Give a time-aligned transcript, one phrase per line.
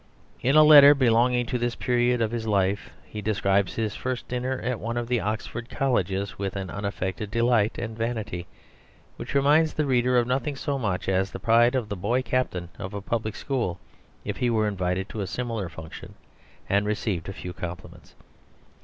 [0.41, 4.59] In a letter belonging to this period of his life he describes his first dinner
[4.63, 8.47] at one of the Oxford colleges with an unaffected delight and vanity,
[9.17, 12.69] which reminds the reader of nothing so much as the pride of the boy captain
[12.79, 13.79] of a public school
[14.25, 16.15] if he were invited to a similar function
[16.67, 18.15] and received a few compliments.